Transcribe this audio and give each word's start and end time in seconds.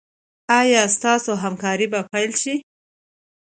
ایا 0.59 0.81
ستاسو 0.95 1.31
همکاري 1.43 1.87
به 1.91 1.99
پیل 2.11 2.31
شي؟ 2.41 2.55